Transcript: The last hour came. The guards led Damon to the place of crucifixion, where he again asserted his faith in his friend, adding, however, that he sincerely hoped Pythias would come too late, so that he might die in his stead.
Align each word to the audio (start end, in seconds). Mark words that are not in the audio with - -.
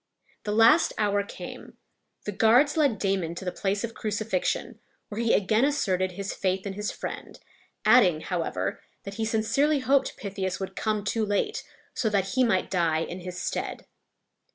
The 0.45 0.51
last 0.51 0.93
hour 0.97 1.21
came. 1.21 1.77
The 2.25 2.31
guards 2.31 2.75
led 2.75 2.97
Damon 2.97 3.35
to 3.35 3.45
the 3.45 3.51
place 3.51 3.83
of 3.83 3.93
crucifixion, 3.93 4.79
where 5.09 5.21
he 5.21 5.31
again 5.35 5.63
asserted 5.63 6.13
his 6.13 6.33
faith 6.33 6.65
in 6.65 6.73
his 6.73 6.91
friend, 6.91 7.39
adding, 7.85 8.21
however, 8.21 8.81
that 9.03 9.13
he 9.21 9.25
sincerely 9.25 9.77
hoped 9.77 10.17
Pythias 10.17 10.59
would 10.59 10.75
come 10.75 11.03
too 11.03 11.23
late, 11.23 11.63
so 11.93 12.09
that 12.09 12.29
he 12.29 12.43
might 12.43 12.71
die 12.71 13.01
in 13.01 13.19
his 13.19 13.39
stead. 13.39 13.85